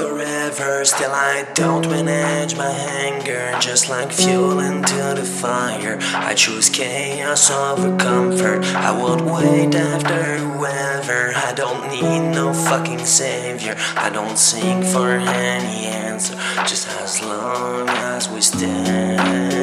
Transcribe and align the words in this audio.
forever. 0.00 0.84
Still, 0.84 1.12
I 1.12 1.46
don't 1.54 1.88
manage 1.88 2.56
my 2.56 2.70
anger. 3.04 3.56
Just 3.60 3.88
like 3.88 4.12
fuel 4.12 4.58
into 4.60 5.02
the 5.20 5.24
fire. 5.24 5.98
I 6.14 6.34
choose 6.34 6.68
chaos 6.68 7.50
over 7.50 7.96
comfort. 7.96 8.64
I 8.74 8.90
would 9.00 9.20
wait 9.20 9.74
after 9.74 10.38
whoever. 10.38 11.32
I 11.34 11.52
don't 11.54 11.88
need 11.88 12.34
no 12.34 12.52
fucking 12.52 13.04
savior. 13.04 13.74
I 13.96 14.10
don't 14.10 14.38
seek 14.38 14.84
for 14.84 15.10
any 15.10 15.86
answer. 15.86 16.34
Just 16.70 16.88
as 16.88 17.22
long 17.22 17.88
as 17.88 18.28
we 18.30 18.40
stand. 18.40 19.59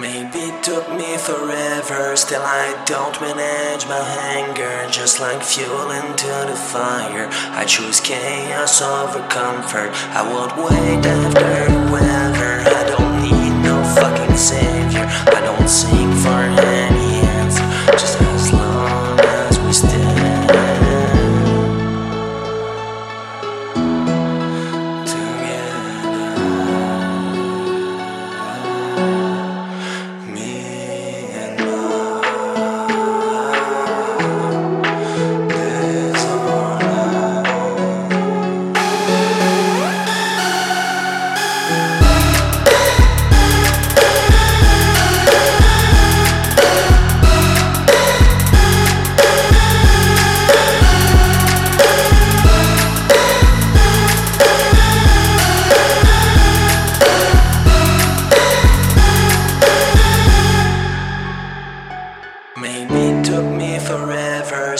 Maybe 0.00 0.38
it 0.38 0.62
took 0.64 0.88
me 0.88 1.18
forever, 1.18 2.16
still 2.16 2.40
I 2.40 2.82
don't 2.86 3.20
manage 3.20 3.84
my 3.86 4.00
anger. 4.32 4.90
Just 4.90 5.20
like 5.20 5.42
fuel 5.42 5.90
into 5.90 6.26
the 6.48 6.56
fire, 6.56 7.28
I 7.52 7.66
choose 7.66 8.00
chaos 8.00 8.80
over 8.80 9.20
comfort. 9.28 9.90
I 10.16 10.22
won't 10.22 10.56
wait 10.56 11.04
after 11.04 11.59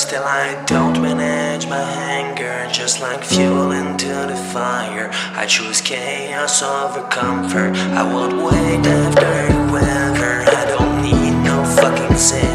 still 0.00 0.25
I 0.25 0.65
don't 0.65 0.99
manage 1.03 1.66
my 1.66 1.83
anger. 2.16 2.66
Just 2.72 3.00
like 3.03 3.22
fuel 3.22 3.71
into 3.72 4.09
the 4.09 4.37
fire, 4.53 5.11
I 5.12 5.44
choose 5.44 5.83
chaos 5.83 6.62
over 6.62 7.03
comfort. 7.09 7.77
I 8.00 8.03
would 8.15 8.33
wait 8.33 8.87
after 8.87 9.34
whoever. 9.53 10.33
I 10.59 10.65
don't 10.72 11.03
need 11.03 11.34
no 11.44 11.65
fucking 11.77 12.16
savior. 12.16 12.50